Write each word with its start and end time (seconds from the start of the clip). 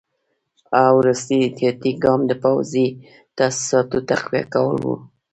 وروستی 0.97 1.35
احتیاطي 1.41 1.91
ګام 2.03 2.19
د 2.27 2.31
پوځي 2.43 2.87
تاسیساتو 3.37 3.97
تقویه 4.09 4.43
کول 4.53 4.77
وو. 4.85 4.95